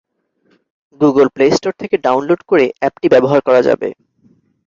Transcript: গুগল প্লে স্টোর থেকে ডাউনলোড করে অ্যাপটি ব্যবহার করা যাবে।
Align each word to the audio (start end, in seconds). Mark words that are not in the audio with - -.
গুগল 1.01 1.27
প্লে 1.35 1.45
স্টোর 1.55 1.73
থেকে 1.81 1.95
ডাউনলোড 2.05 2.41
করে 2.49 2.65
অ্যাপটি 2.79 3.07
ব্যবহার 3.13 3.39
করা 3.47 3.61
যাবে। 3.67 3.89